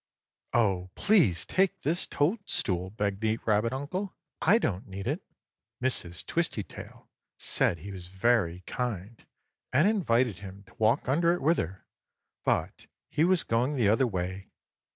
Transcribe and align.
"Oh, 0.53 0.89
please 0.95 1.45
take 1.45 1.83
this 1.83 2.07
toadstool!" 2.07 2.89
begged 2.89 3.21
the 3.21 3.37
rabbit 3.45 3.71
uncle. 3.71 4.15
"I 4.41 4.57
don't 4.57 4.87
need 4.87 5.05
it." 5.05 5.21
Mrs. 5.79 6.25
Twistytail 6.25 7.07
said 7.37 7.77
he 7.77 7.91
was 7.91 8.07
very 8.07 8.61
kind, 8.65 9.23
and 9.71 9.87
invited 9.87 10.39
him 10.39 10.63
to 10.65 10.73
walk 10.79 11.07
under 11.07 11.33
it 11.33 11.41
with 11.43 11.59
her, 11.59 11.85
but 12.43 12.87
he 13.11 13.23
was 13.23 13.43
going 13.43 13.75
the 13.75 13.89
other 13.89 14.07
way. 14.07 14.49